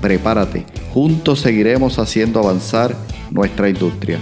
[0.00, 0.64] Prepárate,
[0.94, 2.96] juntos seguiremos haciendo avanzar
[3.30, 4.18] nuestra industria.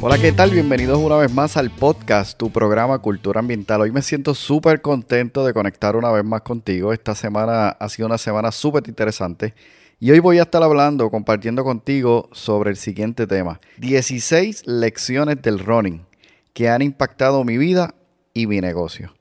[0.00, 0.50] Hola, ¿qué tal?
[0.50, 3.80] Bienvenidos una vez más al podcast, tu programa Cultura Ambiental.
[3.80, 6.92] Hoy me siento súper contento de conectar una vez más contigo.
[6.92, 9.54] Esta semana ha sido una semana súper interesante.
[9.98, 13.60] Y hoy voy a estar hablando, compartiendo contigo sobre el siguiente tema.
[13.78, 16.04] 16 lecciones del running
[16.52, 17.94] que han impactado mi vida
[18.34, 19.12] y mi negocio.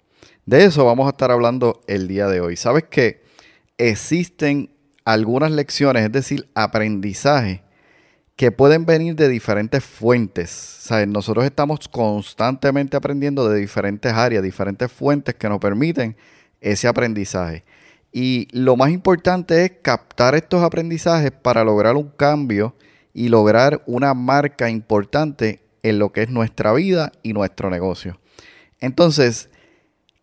[0.46, 2.58] De eso vamos a estar hablando el día de hoy.
[2.58, 3.24] ¿Sabes que
[3.78, 4.72] existen
[5.06, 7.64] algunas lecciones, es decir, aprendizaje
[8.36, 10.90] que pueden venir de diferentes fuentes.
[11.08, 16.16] Nosotros estamos constantemente aprendiendo de diferentes áreas, diferentes fuentes que nos permiten
[16.60, 17.64] ese aprendizaje.
[18.12, 22.76] Y lo más importante es captar estos aprendizajes para lograr un cambio
[23.14, 28.20] y lograr una marca importante en lo que es nuestra vida y nuestro negocio.
[28.80, 29.50] Entonces,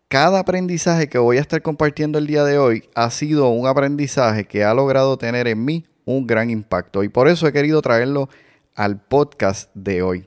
[0.09, 4.45] cada aprendizaje que voy a estar compartiendo el día de hoy ha sido un aprendizaje
[4.45, 7.03] que ha logrado tener en mí un gran impacto.
[7.03, 8.27] Y por eso he querido traerlo
[8.73, 10.25] al podcast de hoy.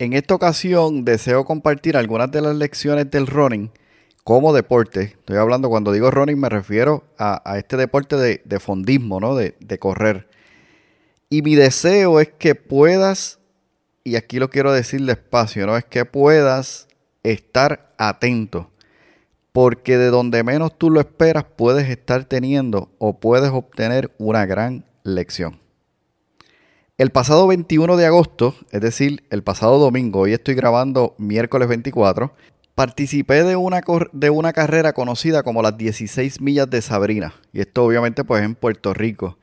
[0.00, 3.70] En esta ocasión deseo compartir algunas de las lecciones del running
[4.24, 5.02] como deporte.
[5.02, 9.36] Estoy hablando, cuando digo running me refiero a, este deporte de, fondismo, ¿no?
[9.36, 10.28] De, de correr.
[11.28, 13.38] Y mi deseo es que puedas,
[14.02, 15.76] y aquí lo quiero decir despacio, ¿no?
[15.76, 16.88] Es que puedas
[17.22, 18.70] estar atento.
[19.52, 24.84] Porque de donde menos tú lo esperas puedes estar teniendo o puedes obtener una gran
[25.02, 25.58] lección.
[26.98, 32.34] El pasado 21 de agosto, es decir, el pasado domingo, hoy estoy grabando miércoles 24,
[32.74, 33.80] participé de una,
[34.12, 37.34] de una carrera conocida como las 16 millas de Sabrina.
[37.52, 39.38] Y esto obviamente pues en Puerto Rico.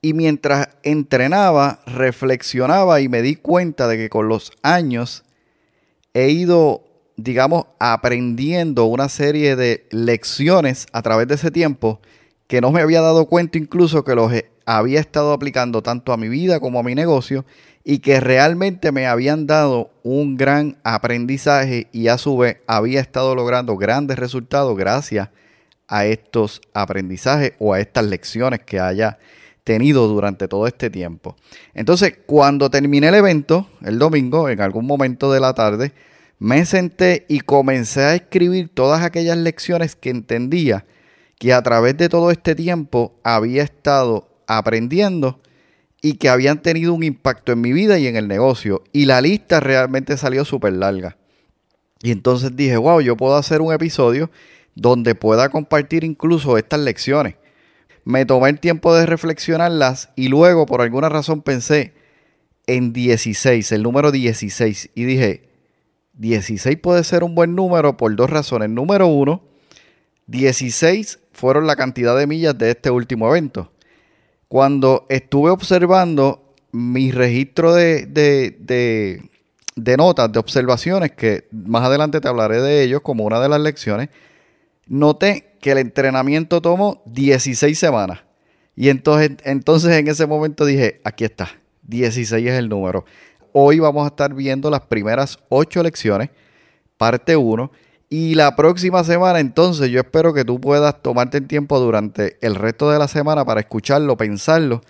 [0.00, 5.24] Y mientras entrenaba, reflexionaba y me di cuenta de que con los años
[6.14, 6.84] he ido,
[7.16, 12.00] digamos, aprendiendo una serie de lecciones a través de ese tiempo
[12.46, 14.32] que no me había dado cuenta incluso que los
[14.66, 17.44] había estado aplicando tanto a mi vida como a mi negocio
[17.84, 23.34] y que realmente me habían dado un gran aprendizaje y a su vez había estado
[23.34, 25.28] logrando grandes resultados gracias
[25.86, 29.18] a estos aprendizajes o a estas lecciones que haya
[29.64, 31.36] tenido durante todo este tiempo.
[31.74, 35.92] Entonces, cuando terminé el evento, el domingo, en algún momento de la tarde,
[36.38, 40.84] me senté y comencé a escribir todas aquellas lecciones que entendía
[41.38, 45.40] que a través de todo este tiempo había estado aprendiendo
[46.02, 48.82] y que habían tenido un impacto en mi vida y en el negocio.
[48.92, 51.16] Y la lista realmente salió súper larga.
[52.02, 54.30] Y entonces dije, wow, yo puedo hacer un episodio
[54.74, 57.36] donde pueda compartir incluso estas lecciones.
[58.04, 61.94] Me tomé el tiempo de reflexionarlas y luego por alguna razón pensé
[62.66, 64.90] en 16, el número 16.
[64.94, 65.53] Y dije,
[66.14, 68.70] 16 puede ser un buen número por dos razones.
[68.70, 69.42] Número uno,
[70.26, 73.72] 16 fueron la cantidad de millas de este último evento.
[74.48, 82.60] Cuando estuve observando mi registro de, de, notas, de observaciones, que más adelante te hablaré
[82.60, 84.08] de ellos como una de las lecciones,
[84.86, 88.20] noté que el entrenamiento tomó 16 semanas.
[88.76, 91.48] Y entonces, entonces en ese momento dije, aquí está,
[91.82, 93.04] 16 es el número.
[93.56, 96.30] Hoy vamos a estar viendo las primeras 8 lecciones,
[96.96, 97.70] parte 1.
[98.10, 102.56] Y la próxima semana, entonces, yo espero que tú puedas tomarte el tiempo durante el
[102.56, 104.80] resto de la semana para escucharlo, pensarlo.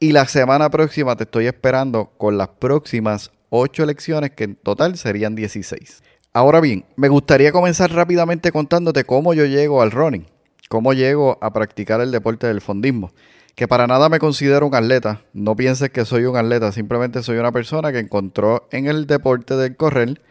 [0.00, 4.98] Y la semana próxima te estoy esperando con las próximas 8 lecciones, que en total
[4.98, 6.02] serían 16.
[6.32, 10.26] Ahora bien, me gustaría comenzar rápidamente contándote cómo yo llego al running,
[10.68, 13.12] cómo llego a practicar el deporte del fondismo.
[13.58, 17.38] Que para nada me considero un atleta, no pienses que soy un atleta, simplemente soy
[17.38, 20.22] una persona que encontró en el deporte del correr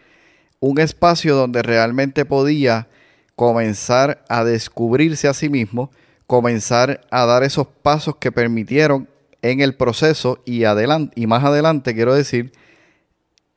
[0.62, 2.88] un espacio donde realmente podía
[3.36, 5.92] comenzar a descubrirse a sí mismo,
[6.26, 9.10] comenzar a dar esos pasos que permitieron
[9.42, 12.54] en el proceso y, adelante, y más adelante, quiero decir,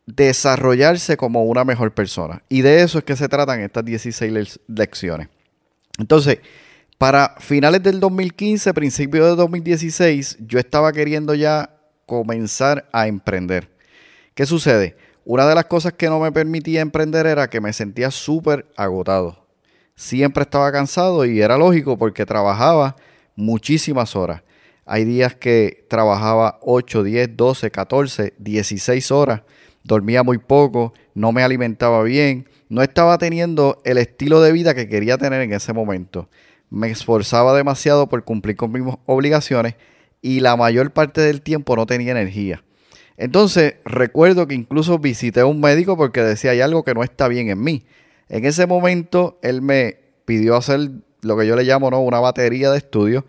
[0.04, 2.42] desarrollarse como una mejor persona.
[2.48, 5.28] Y de eso es que se tratan estas 16 lecciones.
[5.96, 6.40] Entonces,
[7.00, 11.70] para finales del 2015, principios de 2016, yo estaba queriendo ya
[12.04, 13.70] comenzar a emprender.
[14.34, 14.98] ¿Qué sucede?
[15.24, 19.46] Una de las cosas que no me permitía emprender era que me sentía súper agotado.
[19.94, 22.96] Siempre estaba cansado y era lógico porque trabajaba
[23.34, 24.42] muchísimas horas.
[24.84, 29.40] Hay días que trabajaba 8, 10, 12, 14, 16 horas,
[29.84, 34.86] dormía muy poco, no me alimentaba bien, no estaba teniendo el estilo de vida que
[34.86, 36.28] quería tener en ese momento.
[36.70, 39.74] Me esforzaba demasiado por cumplir con mis obligaciones
[40.22, 42.62] y la mayor parte del tiempo no tenía energía.
[43.16, 47.28] Entonces recuerdo que incluso visité a un médico porque decía hay algo que no está
[47.28, 47.84] bien en mí.
[48.28, 50.90] En ese momento él me pidió hacer
[51.22, 52.00] lo que yo le llamo ¿no?
[52.00, 53.24] una batería de estudios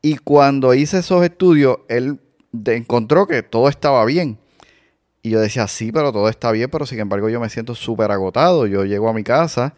[0.00, 2.20] y cuando hice esos estudios él
[2.66, 4.38] encontró que todo estaba bien.
[5.22, 8.10] Y yo decía, sí, pero todo está bien, pero sin embargo yo me siento súper
[8.10, 8.66] agotado.
[8.66, 9.74] Yo llego a mi casa,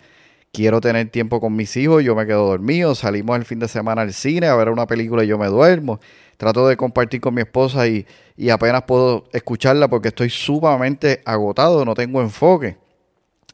[0.54, 4.00] quiero tener tiempo con mis hijos, yo me quedo dormido, salimos el fin de semana
[4.00, 6.00] al cine a ver una película y yo me duermo
[6.36, 8.06] trato de compartir con mi esposa y,
[8.50, 12.76] apenas puedo escucharla porque estoy sumamente agotado, no tengo enfoque.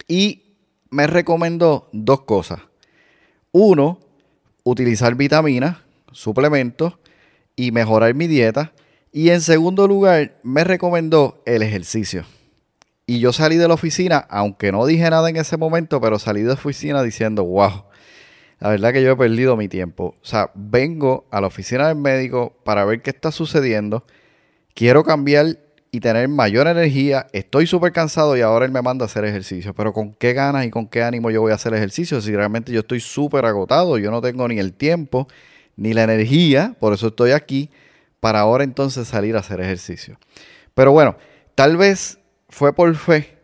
[0.09, 0.57] Y
[0.91, 2.61] me recomendó dos cosas.
[3.53, 4.01] Uno,
[4.65, 5.79] utilizar vitaminas,
[6.13, 6.99] suplementos
[7.55, 8.73] y mejorar mi dieta.
[9.13, 12.25] Y en segundo lugar, me recomendó el ejercicio.
[13.11, 16.43] Y yo salí de la oficina, aunque no dije nada en ese momento, pero salí
[16.43, 17.87] de la oficina diciendo, wow,
[18.61, 20.15] la verdad que yo he perdido mi tiempo.
[20.23, 24.05] O sea, vengo a la oficina del médico para ver qué está sucediendo.
[24.75, 25.59] Quiero cambiar
[25.91, 27.27] y tener mayor energía.
[27.33, 29.75] Estoy súper cansado y ahora él me manda a hacer ejercicio.
[29.75, 32.71] Pero con qué ganas y con qué ánimo yo voy a hacer ejercicio si realmente
[32.71, 33.99] yo estoy súper agotado.
[33.99, 35.27] Yo no tengo ni el tiempo
[35.75, 36.77] ni la energía.
[36.79, 37.71] Por eso estoy aquí
[38.21, 40.17] para ahora entonces salir a hacer ejercicio.
[40.75, 41.17] Pero bueno,
[41.57, 42.20] tal vez
[42.51, 43.39] fue por fe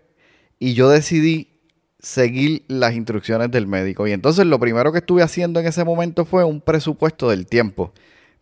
[0.59, 1.57] y yo decidí
[1.99, 4.07] seguir las instrucciones del médico.
[4.07, 7.93] Y entonces lo primero que estuve haciendo en ese momento fue un presupuesto del tiempo,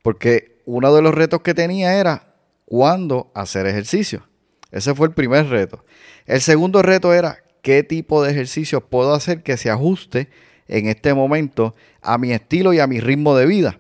[0.02, 2.34] porque uno de los retos que tenía era
[2.64, 4.26] cuándo hacer ejercicio.
[4.70, 5.84] Ese fue el primer reto.
[6.26, 10.28] El segundo reto era qué tipo de ejercicio puedo hacer que se ajuste
[10.69, 13.78] en este momento a mi estilo y a mi ritmo de vida.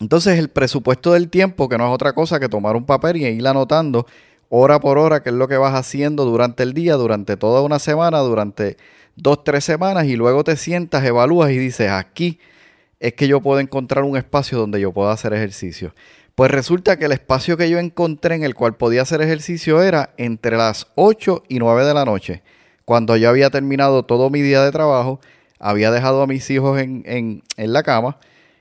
[0.00, 3.26] Entonces el presupuesto del tiempo, que no es otra cosa que tomar un papel y
[3.26, 4.06] ir anotando
[4.54, 7.78] hora por hora qué es lo que vas haciendo durante el día, durante toda una
[7.78, 8.76] semana, durante
[9.16, 12.38] dos, tres semanas y luego te sientas, evalúas y dices, aquí
[13.00, 15.94] es que yo puedo encontrar un espacio donde yo pueda hacer ejercicio.
[16.34, 20.12] Pues resulta que el espacio que yo encontré en el cual podía hacer ejercicio era
[20.18, 22.42] entre las 8 y 9 de la noche,
[22.84, 25.18] cuando yo había terminado todo mi día de trabajo,
[25.60, 28.18] había dejado a mis hijos en, en, en la cama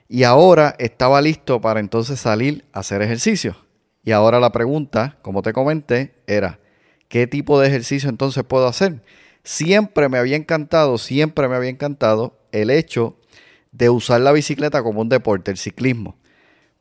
[0.07, 3.57] y ahora estaba listo para entonces salir a hacer ejercicio.
[4.03, 6.59] Y ahora la pregunta, como te comenté, era,
[7.07, 9.01] ¿qué tipo de ejercicio entonces puedo hacer?
[9.43, 13.17] Siempre me había encantado, siempre me había encantado el hecho
[13.71, 16.17] de usar la bicicleta como un deporte, el ciclismo.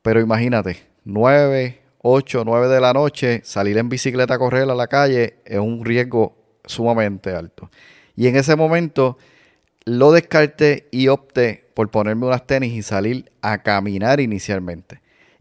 [0.02, 4.86] Pero imagínate, 9, 8, 9 de la noche, salir en bicicleta a correr a la
[4.86, 7.70] calle es un riesgo sumamente alto.
[8.16, 9.18] Y en ese momento
[9.84, 15.00] lo descarté y opté por ponerme unas tenis y salir a caminar inicialmente.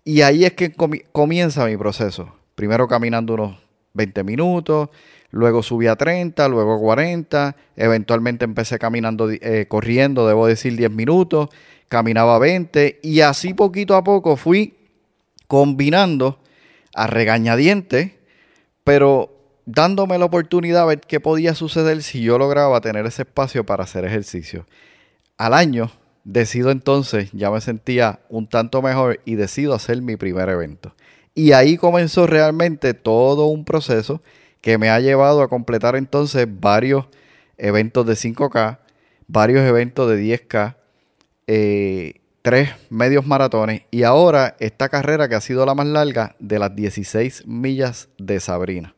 [0.09, 0.73] Y ahí es que
[1.11, 2.33] comienza mi proceso.
[2.56, 3.59] Primero caminando unos
[3.94, 4.89] 20 minutos,
[5.29, 10.89] luego subí a 30, luego a 40, eventualmente empecé caminando, eh, corriendo, debo decir 10
[10.89, 11.50] minutos,
[11.89, 14.77] caminaba 20 y así poquito a poco fui
[15.45, 16.39] combinando
[16.95, 18.13] a regañadientes,
[18.83, 19.29] pero
[19.67, 23.83] dándome la oportunidad de ver qué podía suceder si yo lograba tener ese espacio para
[23.83, 24.65] hacer ejercicio.
[25.38, 25.91] Al año
[26.24, 30.94] decido entonces, ya me sentía un tanto mejor y decido hacer mi primer evento.
[31.33, 34.21] Y ahí comenzó realmente todo un proceso
[34.61, 37.06] que me ha llevado a completar entonces varios
[37.57, 38.80] eventos de 5K,
[39.28, 40.76] varios eventos de 10K,
[41.47, 46.59] eh, tres medios maratones y ahora esta carrera que ha sido la más larga de
[46.59, 48.95] las 16 millas de Sabrina.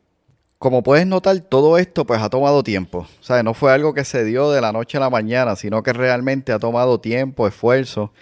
[0.62, 2.98] Como puedes notar, todo esto pues ha tomado tiempo.
[2.98, 5.82] O sea, no fue algo que se dio de la noche a la mañana, sino
[5.82, 8.12] que realmente ha tomado tiempo, esfuerzo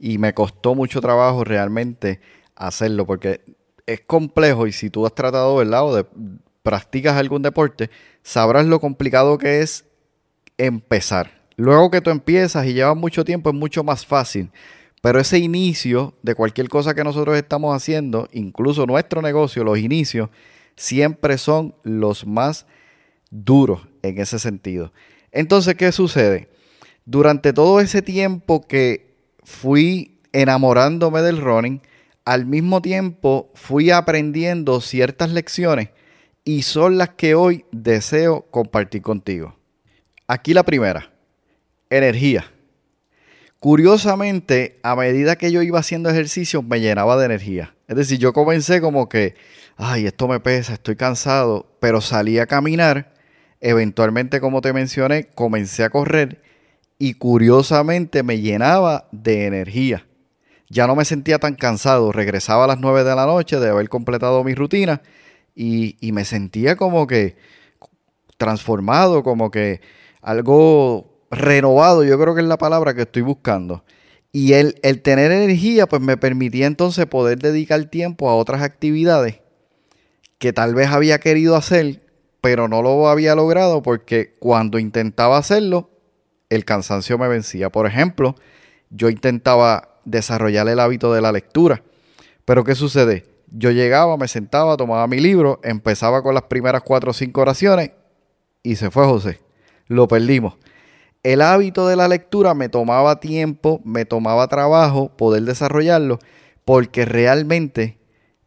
[0.00, 2.18] y me costó mucho trabajo realmente
[2.56, 3.42] hacerlo porque
[3.86, 5.84] es complejo y si tú has tratado, ¿verdad?
[5.84, 6.04] O de,
[6.64, 7.90] practicas algún deporte,
[8.24, 9.84] sabrás lo complicado que es
[10.58, 11.42] empezar.
[11.54, 14.50] Luego que tú empiezas y llevas mucho tiempo es mucho más fácil.
[15.00, 20.28] Pero ese inicio de cualquier cosa que nosotros estamos haciendo, incluso nuestro negocio, los inicios,
[20.76, 22.66] siempre son los más
[23.30, 24.92] duros en ese sentido.
[25.32, 26.48] Entonces, ¿qué sucede?
[27.04, 31.80] Durante todo ese tiempo que fui enamorándome del running,
[32.24, 35.90] al mismo tiempo fui aprendiendo ciertas lecciones
[36.44, 39.56] y son las que hoy deseo compartir contigo.
[40.26, 41.12] Aquí la primera,
[41.90, 42.50] energía.
[43.60, 47.73] Curiosamente, a medida que yo iba haciendo ejercicio, me llenaba de energía.
[47.86, 49.34] Es decir, yo comencé como que,
[49.76, 53.12] ay, esto me pesa, estoy cansado, pero salí a caminar.
[53.60, 56.42] Eventualmente, como te mencioné, comencé a correr
[56.98, 60.06] y curiosamente me llenaba de energía.
[60.70, 62.10] ya no me sentía tan cansado.
[62.12, 65.02] Regresaba a las 9 de la noche de haber completado mi rutina
[65.54, 67.36] y, y me sentía como que
[68.38, 69.80] transformado, como que
[70.20, 73.84] algo renovado, yo creo que es la palabra que estoy buscando.
[74.34, 79.36] Y el, el, tener energía, pues me permitía entonces poder dedicar tiempo a otras actividades
[80.38, 82.02] que tal vez había querido hacer,
[82.40, 85.88] pero no lo había logrado porque cuando intentaba hacerlo,
[86.50, 87.70] el cansancio me vencía.
[87.70, 88.34] Por ejemplo,
[88.90, 91.84] yo intentaba desarrollar el hábito de la lectura,
[92.44, 93.26] pero ¿qué sucede?
[93.52, 97.92] Yo llegaba, me sentaba, tomaba mi libro, empezaba con las primeras cuatro o cinco oraciones
[98.64, 99.38] y se fue José.
[99.86, 100.54] Lo perdimos.
[101.24, 106.18] El hábito de la lectura me tomaba tiempo, me tomaba trabajo poder desarrollarlo
[106.66, 107.98] porque realmente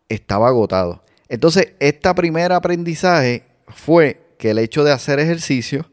[0.10, 1.04] estaba agotado.
[1.28, 5.90] Entonces, este primer aprendizaje fue que el hecho de hacer ejercicio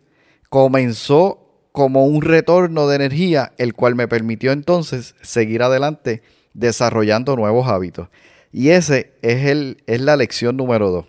[0.51, 1.41] comenzó
[1.73, 6.23] como un retorno de energía, el cual me permitió entonces seguir adelante
[6.53, 8.11] desarrollando nuevos hábitos.
[8.53, 11.07] Y ese es, el, es la lección número dos.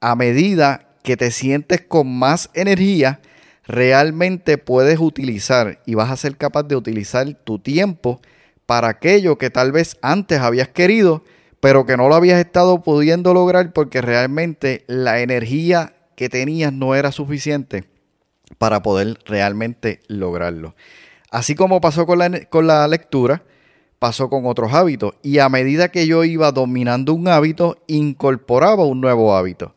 [0.00, 3.20] A medida que te sientes con más energía,
[3.66, 8.20] realmente puedes utilizar y vas a ser capaz de utilizar tu tiempo
[8.66, 11.22] para aquello que tal vez antes habías querido,
[11.60, 16.94] pero que no lo habías estado pudiendo lograr porque realmente la energía que tenías no
[16.94, 17.84] era suficiente
[18.58, 20.74] para poder realmente lograrlo.
[21.30, 23.42] Así como pasó con la, con la lectura,
[23.98, 25.14] pasó con otros hábitos.
[25.22, 29.74] Y a medida que yo iba dominando un hábito, incorporaba un nuevo hábito.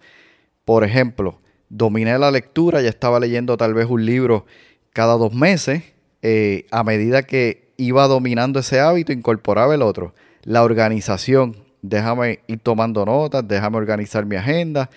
[0.66, 1.40] Por ejemplo,
[1.70, 4.46] dominé la lectura, ya estaba leyendo tal vez un libro
[4.94, 5.84] cada dos meses.
[6.22, 10.14] Eh, a medida que iba dominando ese hábito, incorporaba el otro.
[10.44, 14.90] La organización, déjame ir tomando notas, déjame organizar mi agenda.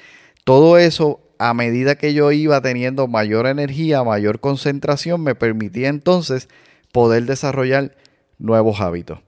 [0.45, 6.51] Todo eso a medida que yo iba teniendo mayor energía, mayor concentración, me permitía entonces
[6.93, 7.97] poder desarrollar
[8.39, 9.21] nuevos hábitos.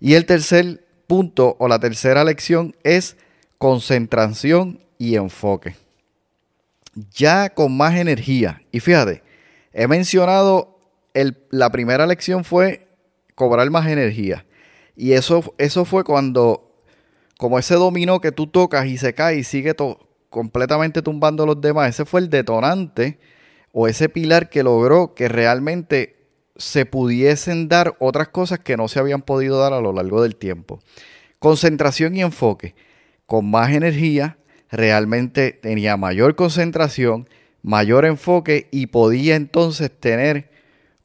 [0.00, 3.18] Y el tercer punto o la tercera lección es
[3.58, 5.74] concentración y enfoque.
[7.10, 8.62] Ya con más energía.
[8.72, 9.22] Y fíjate,
[9.72, 10.78] he mencionado,
[11.50, 12.88] la primera lección fue
[13.34, 14.46] cobrar más energía.
[14.96, 16.82] Y eso, eso fue cuando,
[17.38, 19.74] como ese dominó que tú tocas y se cae y sigue
[20.28, 23.18] completamente tumbando a los demás, ese fue el detonante
[23.72, 26.16] o ese pilar que logró que realmente
[26.56, 30.34] se pudiesen dar otras cosas que no se habían podido dar a lo largo del
[30.34, 30.80] tiempo.
[31.38, 32.74] Concentración y enfoque.
[33.26, 34.38] Con más energía,
[34.70, 37.28] realmente tenía mayor concentración,
[37.62, 40.50] mayor enfoque y podía entonces tener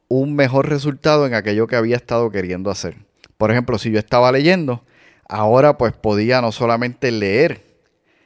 [0.08, 2.98] un mejor resultado en aquello que había estado queriendo hacer.
[3.38, 4.84] Por ejemplo, si yo estaba leyendo,
[5.28, 7.74] ahora pues podía no solamente leer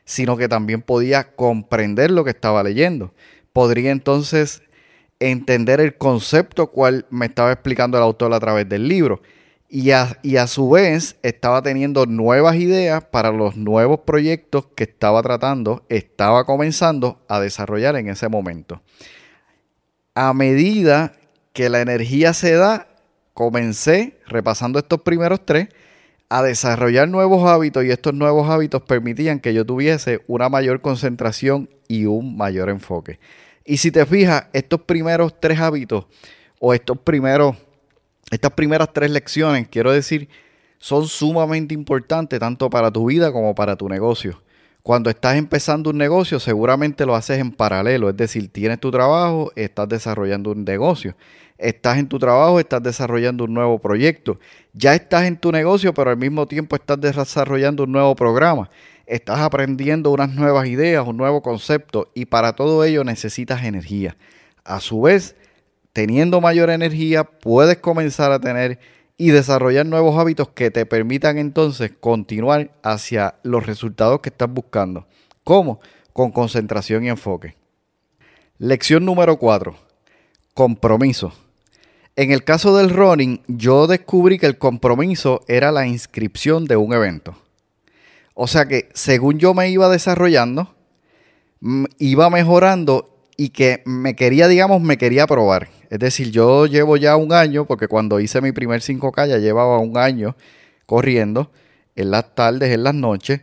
[0.07, 3.13] sino que también podía comprender lo que estaba leyendo.
[3.51, 4.63] Podría entonces
[5.19, 9.21] entender el concepto cual me estaba explicando el autor a través del libro.
[9.69, 14.85] Y a, y a, su vez estaba teniendo nuevas ideas para los nuevos proyectos que
[14.85, 18.81] estaba tratando, estaba comenzando a desarrollar en ese momento.
[20.15, 21.13] A medida
[21.51, 22.87] que la energía se da,
[23.33, 25.67] comencé, repasando estos primeros tres,
[26.29, 31.69] a desarrollar nuevos hábitos y estos nuevos hábitos permitían que yo tuviese una mayor concentración
[31.87, 33.19] y un mayor enfoque.
[33.65, 36.05] Y si te fijas, estos primeros tres hábitos
[36.59, 37.55] o estos primeros,
[38.31, 40.29] estas primeras tres lecciones, quiero decir,
[40.79, 44.41] son sumamente importantes tanto para tu vida como para tu negocio.
[44.83, 49.51] Cuando estás empezando un negocio, seguramente lo haces en paralelo, es decir, tienes tu trabajo,
[49.55, 51.15] estás desarrollando un negocio
[51.57, 54.39] estás en tu trabajo, estás desarrollando un nuevo proyecto,
[54.73, 58.69] ya estás en tu negocio, pero al mismo tiempo estás desarrollando un nuevo programa,
[59.05, 64.15] estás aprendiendo unas nuevas ideas, un nuevo concepto y para todo ello necesitas energía.
[64.63, 65.35] A su vez,
[65.97, 68.77] teniendo mayor energía, puedes comenzar a tener
[69.17, 75.07] y desarrollar nuevos hábitos que te permitan entonces continuar hacia los resultados que estás buscando.
[75.43, 75.79] ¿Cómo?
[76.13, 77.55] Con concentración y enfoque.
[78.59, 79.75] Lección número 4.
[80.53, 81.33] Compromiso.
[82.15, 86.93] En el caso del running, yo descubrí que el compromiso era la inscripción de un
[86.93, 87.35] evento.
[88.35, 90.75] O sea que según yo me iba desarrollando,
[91.97, 95.69] iba mejorando y que me quería, digamos, me quería probar.
[95.89, 99.79] Es decir, yo llevo ya un año, porque cuando hice mi primer 5K ya llevaba
[99.79, 100.35] un año
[100.85, 101.51] corriendo
[101.95, 103.41] en las tardes, en las noches.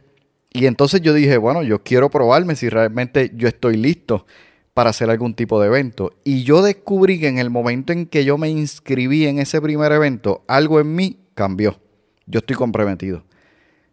[0.52, 4.26] Y entonces yo dije, bueno, yo quiero probarme si realmente yo estoy listo
[4.74, 6.12] para hacer algún tipo de evento.
[6.24, 9.92] Y yo descubrí que en el momento en que yo me inscribí en ese primer
[9.92, 11.80] evento, algo en mí cambió.
[12.26, 13.24] Yo estoy comprometido.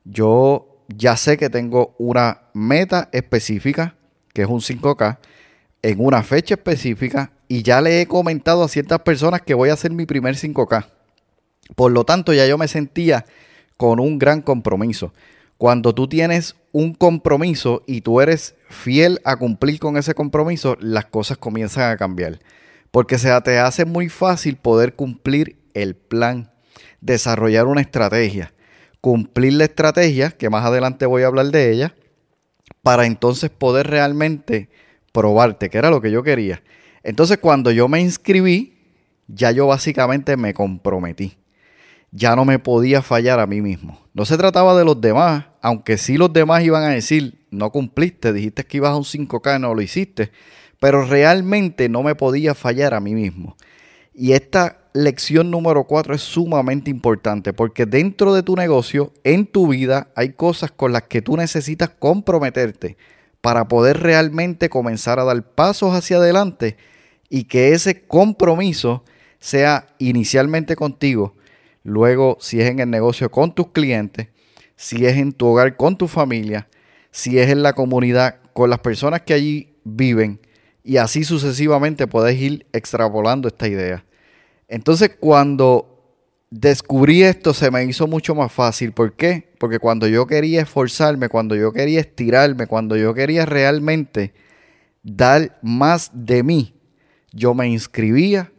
[0.04, 3.96] Yo ya sé que tengo una meta específica,
[4.34, 5.20] que es un 5K,
[5.84, 9.74] en una fecha específica, y ya le he comentado a ciertas personas que voy a
[9.74, 10.86] hacer mi primer 5K.
[11.76, 13.26] Por lo tanto, ya yo me sentía
[13.76, 15.12] con un gran compromiso.
[15.58, 21.08] Cuando tú tienes un compromiso y tú eres fiel a cumplir con ese compromiso, las
[21.08, 22.40] cosas comienzan a cambiar.
[22.90, 26.54] Porque se te hace muy fácil poder cumplir el plan,
[27.02, 28.54] desarrollar una estrategia,
[29.02, 31.96] cumplir la estrategia, que más adelante voy a hablar de ella,
[32.82, 34.70] para entonces poder realmente
[35.12, 36.64] probarte, que era lo que yo quería.
[37.04, 38.78] Entonces cuando yo me inscribí,
[39.28, 41.38] ya yo básicamente me comprometí.
[42.12, 44.00] Ya no me podía fallar a mí mismo.
[44.14, 48.34] No se trataba de los demás, aunque sí los demás iban a decir, no cumpliste,
[48.34, 50.32] dijiste que ibas a un 5K y no lo hiciste,
[50.80, 53.56] pero realmente no me podía fallar a mí mismo.
[54.14, 59.70] Y esta lección número 4 es sumamente importante porque dentro de tu negocio, en tu
[59.70, 62.98] vida, hay cosas con las que tú necesitas comprometerte
[63.40, 66.78] para poder realmente comenzar a dar pasos hacia adelante
[67.34, 69.06] y que ese compromiso
[69.40, 71.34] sea inicialmente contigo,
[71.82, 74.28] luego si es en el negocio con tus clientes,
[74.76, 76.68] si es en tu hogar con tu familia,
[77.10, 80.42] si es en la comunidad con las personas que allí viven
[80.84, 84.04] y así sucesivamente puedes ir extrapolando esta idea.
[84.68, 86.04] Entonces cuando
[86.50, 88.92] descubrí esto se me hizo mucho más fácil.
[88.92, 89.54] ¿Por qué?
[89.58, 94.34] Porque cuando yo quería esforzarme, cuando yo quería estirarme, cuando yo quería realmente
[95.02, 96.74] dar más de mí,
[97.32, 98.52] yo me inscribía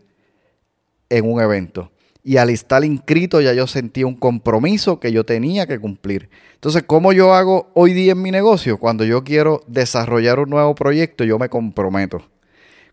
[1.09, 1.91] en un evento.
[2.25, 6.31] Y al estar inscrito ya yo sentía un compromiso que yo tenía que cumplir.
[6.55, 8.79] Entonces, ¿cómo yo hago hoy día en mi negocio?
[8.79, 12.23] Cuando yo quiero desarrollar un nuevo proyecto, yo me comprometo.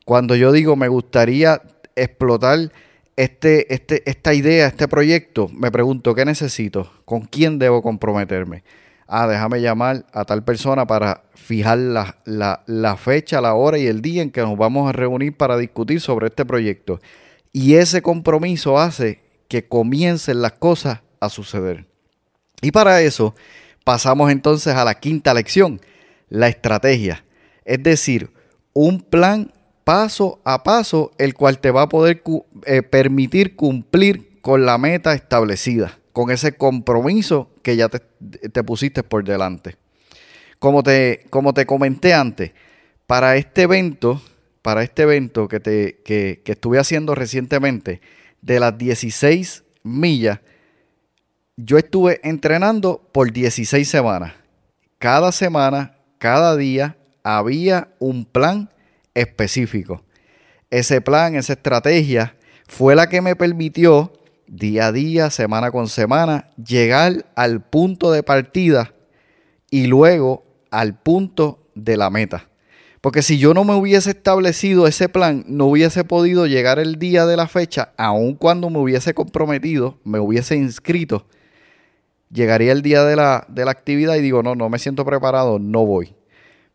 [0.04, 1.62] Cuando yo digo, me gustaría
[1.96, 2.72] explotar
[3.16, 6.92] este, este, esta idea, este proyecto, me pregunto, ¿qué necesito?
[7.06, 8.64] ¿Con quién debo comprometerme?
[9.12, 14.02] Ah, déjame llamar a tal persona para fijar la, la fecha, la hora y el
[14.02, 17.00] día en que nos vamos a reunir para discutir sobre este proyecto.
[17.52, 21.88] Y ese compromiso hace que comiencen las cosas a suceder.
[22.62, 23.36] Y para eso
[23.84, 25.82] pasamos entonces a la quinta lección,
[26.30, 27.26] la estrategia.
[27.66, 28.32] Es decir,
[28.74, 29.52] un plan
[29.84, 32.22] paso a paso, el cual te va a poder
[32.66, 39.24] eh, permitir cumplir con la meta establecida, con ese compromiso que ya te, pusiste por
[39.24, 39.78] delante.
[40.60, 42.52] Como te, como te comenté antes,
[43.08, 44.22] para este evento,
[44.62, 48.02] para este evento que, te, que, que estuve haciendo recientemente,
[48.42, 50.40] de las 16 millas,
[51.56, 54.34] yo estuve entrenando por 16 semanas.
[54.98, 58.70] Cada semana, cada día, había un plan
[59.14, 60.04] específico.
[60.70, 62.36] Ese plan, esa estrategia
[62.68, 64.14] fue la que me permitió
[64.50, 68.94] día a día, semana con semana, llegar al punto de partida
[69.70, 72.50] y luego al punto de la meta.
[73.02, 77.26] Porque si yo no me hubiese establecido ese plan, no hubiese podido llegar el día
[77.26, 81.26] de la fecha, aun cuando me hubiese comprometido, me hubiese inscrito.
[82.30, 85.60] Llegaría el día de la, de la actividad y digo, no, no me siento preparado,
[85.60, 86.14] no voy.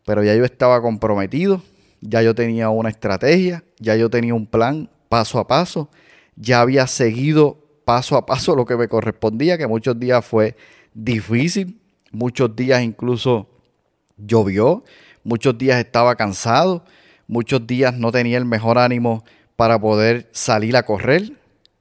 [0.03, 1.61] Pero ya yo estaba comprometido,
[2.01, 5.89] ya yo tenía una estrategia, ya yo tenía un plan paso a paso,
[6.35, 10.55] ya había seguido paso a paso lo que me correspondía, que muchos días fue
[10.93, 11.79] difícil,
[12.11, 13.47] muchos días incluso
[14.17, 14.83] llovió,
[15.23, 16.83] muchos días estaba cansado,
[17.27, 19.23] muchos días no tenía el mejor ánimo
[19.55, 21.33] para poder salir a correr.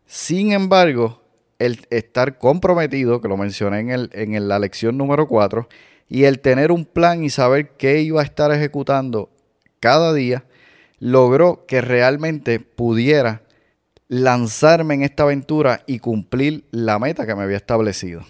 [0.07, 1.23] Sin embargo,
[1.59, 5.69] el estar comprometido, que lo mencioné en, el, en la lección número 4,
[6.09, 9.31] y el tener un plan y saber qué iba a estar ejecutando
[9.81, 10.45] cada día,
[10.99, 13.43] logró que realmente pudiera
[14.09, 18.23] lanzarme en esta aventura y cumplir la meta que me había establecido.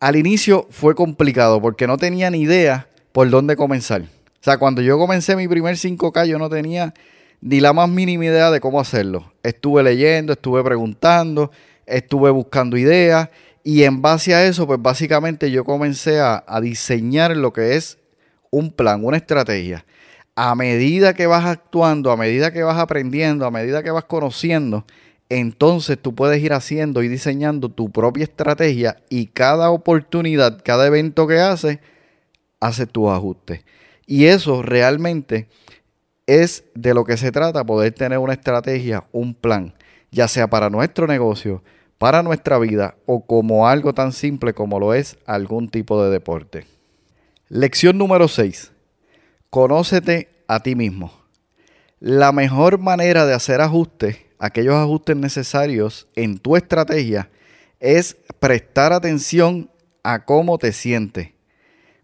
[0.00, 4.02] Al inicio fue complicado porque no tenía ni idea por dónde comenzar.
[4.02, 6.94] O sea, cuando yo comencé mi primer 5K yo no tenía
[7.40, 9.32] ni la más mínima idea de cómo hacerlo.
[9.42, 11.50] Estuve leyendo, estuve preguntando,
[11.86, 13.30] estuve buscando ideas
[13.64, 17.98] y en base a eso, pues básicamente yo comencé a, a diseñar lo que es
[18.50, 19.84] un plan, una estrategia
[20.36, 24.84] a medida que vas actuando, a medida que vas aprendiendo, a medida que vas conociendo,
[25.30, 31.26] entonces tú puedes ir haciendo y diseñando tu propia estrategia y cada oportunidad, cada evento
[31.26, 31.78] que haces,
[32.60, 33.64] hace tus ajustes.
[34.06, 35.48] Y eso realmente
[36.26, 39.74] es de lo que se trata, poder tener una estrategia, un plan,
[40.10, 41.62] ya sea para nuestro negocio,
[41.96, 46.66] para nuestra vida o como algo tan simple como lo es algún tipo de deporte.
[47.48, 48.75] Lección número 6
[49.50, 51.12] Conócete a ti mismo.
[52.00, 57.30] La mejor manera de hacer ajustes, aquellos ajustes necesarios en tu estrategia,
[57.80, 59.70] es prestar atención
[60.02, 61.30] a cómo te sientes,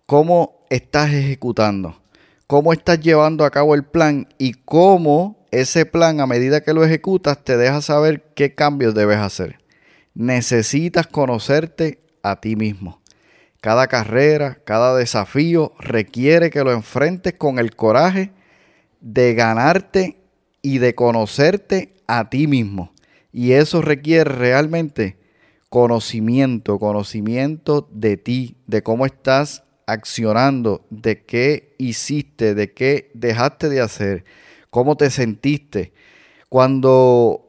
[0.07, 2.01] cómo estás ejecutando,
[2.47, 6.85] cómo estás llevando a cabo el plan y cómo ese plan a medida que lo
[6.85, 9.59] ejecutas te deja saber qué cambios debes hacer.
[10.15, 13.02] necesitas conocerte a ti mismo.
[13.62, 18.33] Cada carrera, cada desafío requiere que lo enfrentes con el coraje
[19.01, 20.16] de ganarte
[20.62, 22.92] y de conocerte a ti mismo.
[23.31, 25.16] Y eso requiere realmente
[25.68, 33.81] conocimiento, conocimiento de ti, de cómo estás accionando, de qué hiciste, de qué dejaste de
[33.81, 34.25] hacer,
[34.70, 35.92] cómo te sentiste.
[36.48, 37.48] Cuando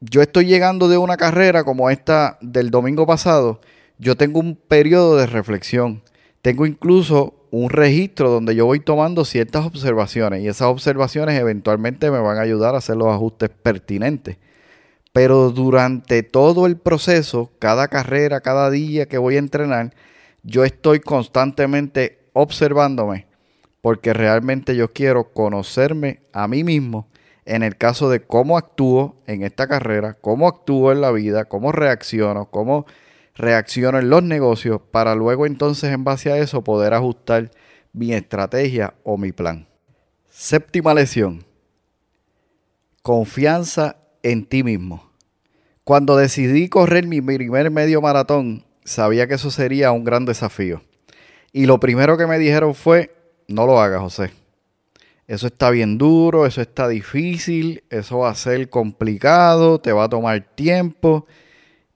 [0.00, 3.60] yo estoy llegando de una carrera como esta del domingo pasado,
[3.98, 6.02] yo tengo un periodo de reflexión.
[6.42, 12.18] Tengo incluso un registro donde yo voy tomando ciertas observaciones y esas observaciones eventualmente me
[12.18, 14.36] van a ayudar a hacer los ajustes pertinentes.
[15.12, 19.94] Pero durante todo el proceso, cada carrera, cada día que voy a entrenar,
[20.42, 23.26] yo estoy constantemente observándome
[23.80, 27.08] porque realmente yo quiero conocerme a mí mismo
[27.44, 31.72] en el caso de cómo actúo en esta carrera, cómo actúo en la vida, cómo
[31.72, 32.84] reacciono, cómo
[33.36, 37.50] reacciono en los negocios, para luego entonces en base a eso poder ajustar
[37.92, 39.68] mi estrategia o mi plan.
[40.28, 41.44] Séptima lección.
[43.02, 45.12] Confianza en ti mismo.
[45.84, 50.82] Cuando decidí correr mi primer medio maratón, sabía que eso sería un gran desafío.
[51.52, 53.14] Y lo primero que me dijeron fue,
[53.48, 54.32] no lo hagas, José.
[55.26, 60.08] Eso está bien duro, eso está difícil, eso va a ser complicado, te va a
[60.08, 61.26] tomar tiempo.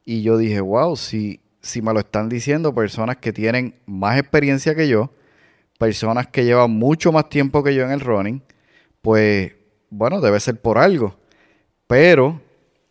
[0.05, 4.75] Y yo dije, wow, si, si me lo están diciendo personas que tienen más experiencia
[4.75, 5.13] que yo,
[5.79, 8.43] personas que llevan mucho más tiempo que yo en el running,
[9.03, 9.53] pues
[9.91, 11.17] bueno, debe ser por algo.
[11.87, 12.41] Pero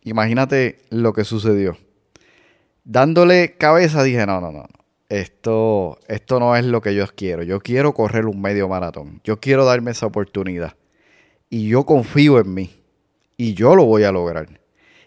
[0.03, 1.77] Imagínate lo que sucedió.
[2.83, 4.65] Dándole cabeza dije, no, no, no,
[5.09, 7.43] esto, esto no es lo que yo quiero.
[7.43, 9.21] Yo quiero correr un medio maratón.
[9.23, 10.75] Yo quiero darme esa oportunidad.
[11.49, 12.83] Y yo confío en mí.
[13.37, 14.47] Y yo lo voy a lograr.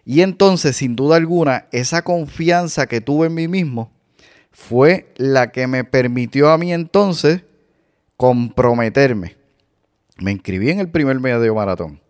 [0.05, 3.91] Y entonces, sin duda alguna, esa confianza que tuve en mí mismo
[4.51, 7.43] fue la que me permitió a mí entonces
[8.17, 9.37] comprometerme.
[10.17, 12.01] Me inscribí en el primer medio maratón.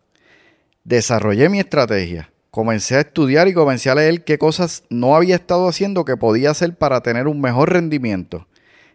[0.84, 5.68] Desarrollé mi estrategia comencé a estudiar y comencé a leer qué cosas no había estado
[5.68, 8.46] haciendo que podía hacer para tener un mejor rendimiento.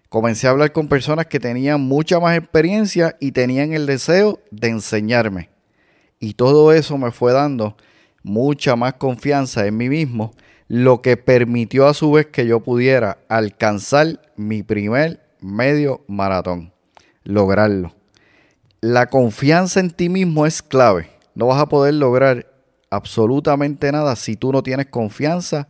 [0.09, 4.69] Comencé a hablar con personas que tenían mucha más experiencia y tenían el deseo de
[4.69, 5.51] enseñarme.
[6.21, 7.77] Y todo eso me fue dando
[8.29, 10.35] mucha más confianza en mí mismo,
[10.69, 16.73] lo que permitió a su vez que yo pudiera alcanzar mi primer medio maratón,
[17.25, 17.95] lograrlo.
[18.81, 21.09] La confianza en ti mismo es clave.
[21.35, 22.47] No vas a poder lograr
[22.91, 25.69] absolutamente nada si tú no tienes confianza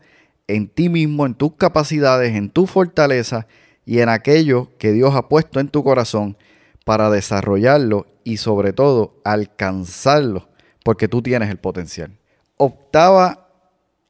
[0.48, 3.46] en ti mismo, en tus capacidades, en tu fortaleza
[3.86, 6.36] y en aquello que Dios ha puesto en tu corazón
[6.84, 10.48] para desarrollarlo y sobre todo alcanzarlo,
[10.84, 12.17] porque tú tienes el potencial.
[12.60, 13.48] Octava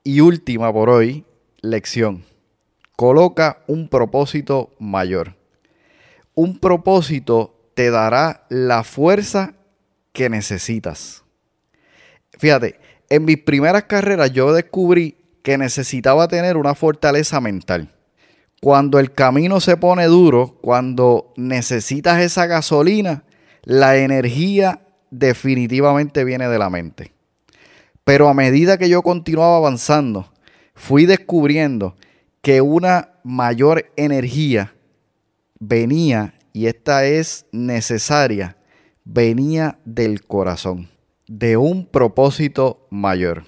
[0.02, 1.26] y última por hoy
[1.60, 2.24] lección.
[2.96, 5.36] Coloca un propósito mayor.
[6.34, 9.52] Un propósito te dará la fuerza
[10.14, 11.24] que necesitas.
[12.38, 12.80] Fíjate,
[13.10, 17.94] en mis primeras carreras yo descubrí que necesitaba tener una fortaleza mental.
[18.62, 23.24] Cuando el camino se pone duro, cuando necesitas esa gasolina,
[23.62, 24.80] la energía
[25.10, 27.17] definitivamente viene de la mente.
[28.08, 30.32] Pero a medida que yo continuaba avanzando,
[30.74, 31.94] fui descubriendo
[32.40, 34.72] que una mayor energía
[35.60, 38.56] venía, y esta es necesaria,
[39.04, 40.88] venía del corazón
[41.26, 43.44] de un propósito mayor.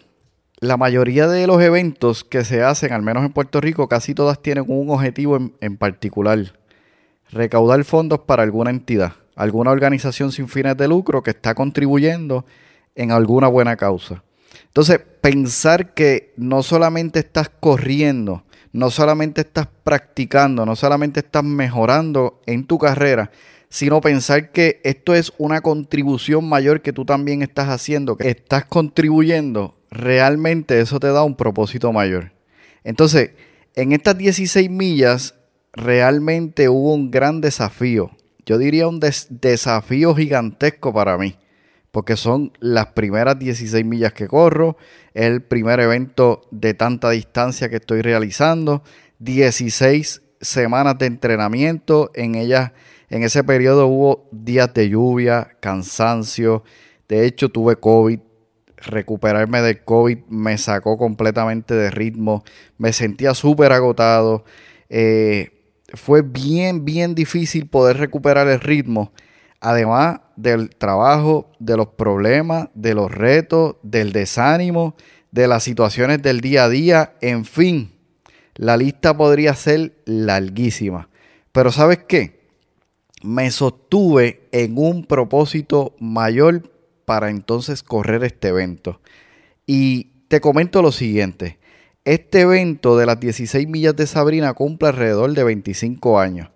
[0.58, 4.42] La mayoría de los eventos que se hacen, al menos en Puerto Rico, casi todas
[4.42, 6.52] tienen un objetivo en, particular.
[7.30, 12.44] Recaudar fondos para alguna entidad, alguna organización sin fines de lucro que está contribuyendo
[12.94, 14.22] en alguna buena causa.
[14.66, 22.40] Entonces, pensar que no solamente estás corriendo, no solamente estás practicando, no solamente estás mejorando
[22.46, 23.30] en tu carrera,
[23.68, 28.64] sino pensar que esto es una contribución mayor que tú también estás haciendo, que estás
[28.64, 32.32] contribuyendo, realmente eso te da un propósito mayor.
[32.84, 33.32] Entonces,
[33.74, 35.34] en estas 16 millas
[35.72, 38.10] realmente hubo un gran desafío.
[38.44, 41.36] Yo diría un desafío gigantesco para mí,
[41.90, 44.76] porque son las primeras 16 millas que corro,
[45.14, 48.82] el primer evento de tanta distancia que estoy realizando,
[49.18, 52.72] 16 semanas de entrenamiento, en ellas
[53.10, 56.62] en ese periodo hubo días de lluvia, cansancio.
[57.08, 58.20] De hecho, tuve COVID.
[58.76, 62.44] Recuperarme del COVID me sacó completamente de ritmo.
[62.78, 64.44] Me sentía súper agotado.
[64.88, 65.50] Eh,
[65.94, 69.12] fue bien, bien difícil poder recuperar el ritmo.
[69.60, 74.96] Además del trabajo, de los problemas, de los retos, del desánimo,
[75.30, 77.92] de las situaciones del día a día, en fin,
[78.54, 81.08] la lista podría ser larguísima.
[81.52, 82.40] Pero ¿sabes qué?
[83.22, 86.70] Me sostuve en un propósito mayor
[87.04, 89.00] para entonces correr este evento.
[89.66, 91.58] Y te comento lo siguiente.
[92.04, 96.48] Este evento de las 16 millas de Sabrina cumple alrededor de 25 años.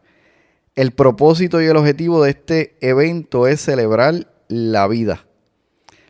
[0.76, 5.24] El propósito y el objetivo de este evento es celebrar la vida.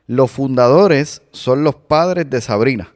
[0.07, 2.94] Los fundadores son los padres de Sabrina.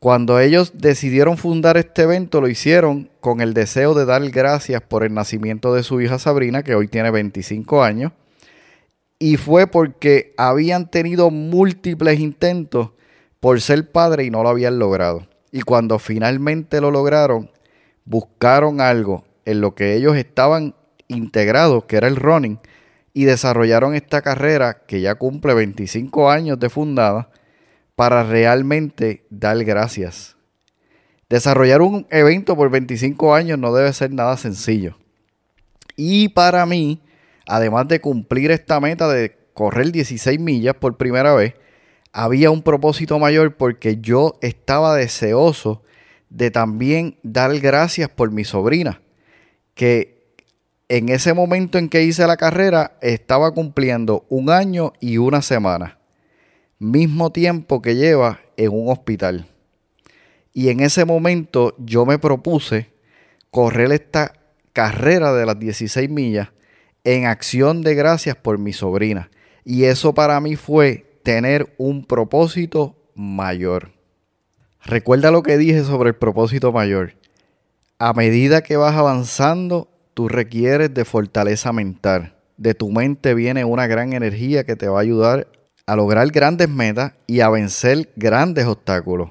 [0.00, 5.04] Cuando ellos decidieron fundar este evento, lo hicieron con el deseo de dar gracias por
[5.04, 8.12] el nacimiento de su hija Sabrina, que hoy tiene 25 años,
[9.20, 12.90] y fue porque habían tenido múltiples intentos
[13.38, 15.28] por ser padre y no lo habían logrado.
[15.52, 17.48] Y cuando finalmente lo lograron,
[18.04, 20.74] buscaron algo en lo que ellos estaban
[21.10, 22.58] integrados, que era el running,
[23.12, 27.30] y desarrollaron esta carrera que ya cumple 25 años de fundada
[27.96, 30.36] para realmente dar gracias.
[31.28, 34.96] Desarrollar un evento por 25 años no debe ser nada sencillo.
[35.96, 37.02] Y para mí,
[37.46, 41.54] además de cumplir esta meta de correr 16 millas por primera vez,
[42.12, 45.82] había un propósito mayor porque yo estaba deseoso
[46.30, 49.02] de también dar gracias por mi sobrina,
[49.74, 50.19] que
[50.90, 56.00] en ese momento en que hice la carrera estaba cumpliendo un año y una semana
[56.80, 59.46] mismo tiempo que lleva en un hospital.
[60.52, 62.90] Y en ese momento yo me propuse
[63.50, 64.32] correr esta
[64.72, 66.48] carrera de las 16 millas
[67.04, 69.30] en acción de gracias por mi sobrina.
[69.64, 73.92] Y eso para mí fue tener un propósito mayor.
[74.82, 77.14] Recuerda lo que dije sobre el propósito mayor.
[77.98, 79.88] A medida que vas avanzando,
[80.20, 82.34] tú requieres de fortaleza mental.
[82.58, 85.48] De tu mente viene una gran energía que te va a ayudar
[85.86, 89.30] a lograr grandes metas y a vencer grandes obstáculos.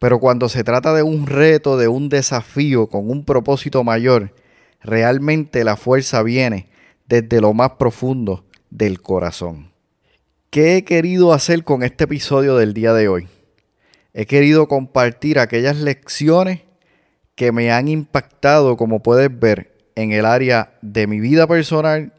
[0.00, 4.34] Pero cuando se trata de un reto, de un desafío con un propósito mayor,
[4.82, 6.66] realmente la fuerza viene
[7.06, 9.70] desde lo más profundo del corazón.
[10.50, 13.28] ¿Qué he querido hacer con este episodio del día de hoy?
[14.12, 16.62] He querido compartir aquellas lecciones
[17.36, 22.12] que me han impactado, como puedes ver, en el área de mi vida personal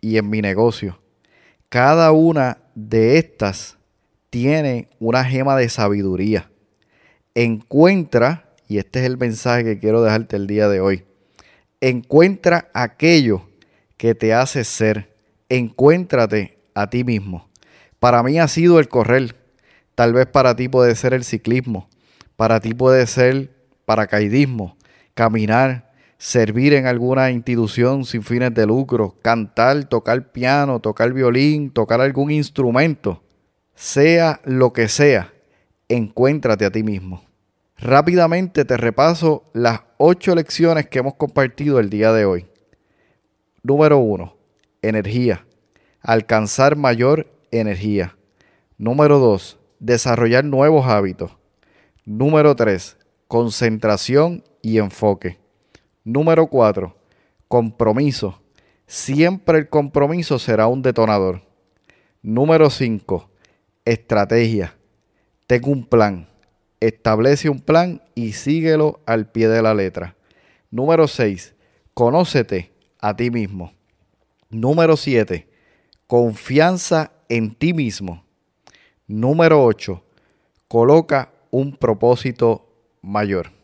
[0.00, 1.00] y en mi negocio.
[1.68, 3.76] Cada una de estas
[4.30, 6.50] tiene una gema de sabiduría.
[7.34, 11.04] Encuentra, y este es el mensaje que quiero dejarte el día de hoy,
[11.80, 13.48] encuentra aquello
[13.96, 15.16] que te hace ser.
[15.48, 17.48] Encuéntrate a ti mismo.
[17.98, 19.36] Para mí ha sido el correr.
[19.94, 21.88] Tal vez para ti puede ser el ciclismo.
[22.36, 23.50] Para ti puede ser
[23.84, 24.76] paracaidismo,
[25.14, 25.87] caminar,
[26.18, 32.32] servir en alguna institución sin fines de lucro, cantar, tocar piano, tocar violín, tocar algún
[32.32, 33.22] instrumento,
[33.74, 35.32] sea lo que sea,
[35.88, 37.22] encuéntrate a ti mismo.
[37.76, 42.46] Rápidamente te repaso las ocho lecciones que hemos compartido el día de hoy.
[43.62, 44.36] Número uno,
[44.82, 45.46] energía.
[46.00, 48.16] Alcanzar mayor energía.
[48.76, 51.36] Número dos, desarrollar nuevos hábitos.
[52.04, 52.96] Número tres,
[53.28, 55.38] concentración y enfoque.
[56.08, 56.96] Número 4.
[57.48, 58.40] Compromiso.
[58.86, 61.42] Siempre el compromiso será un detonador.
[62.22, 63.28] Número 5.
[63.84, 64.74] Estrategia.
[65.46, 66.26] Tengo un plan.
[66.80, 70.16] Establece un plan y síguelo al pie de la letra.
[70.70, 71.54] Número 6.
[71.92, 73.74] Conócete a ti mismo.
[74.48, 75.46] Número 7.
[76.06, 78.24] Confianza en ti mismo.
[79.06, 80.02] Número 8.
[80.68, 82.66] Coloca un propósito
[83.02, 83.57] mayor.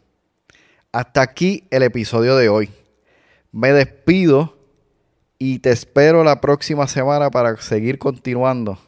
[0.95, 2.71] Hasta aquí el episodio de hoy.
[3.51, 4.57] Me despido
[5.41, 8.79] y te espero la próxima semana para seguir continuando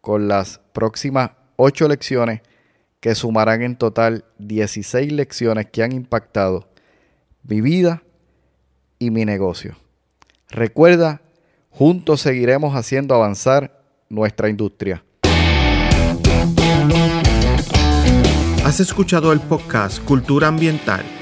[0.00, 2.40] con las próximas 8 lecciones
[2.98, 6.68] que sumarán en total 16 lecciones que han impactado
[7.44, 8.02] mi vida
[8.98, 9.76] y mi negocio.
[10.50, 11.22] Recuerda,
[11.70, 15.04] juntos seguiremos haciendo avanzar nuestra industria.
[18.64, 21.21] Has escuchado el podcast Cultura Ambiental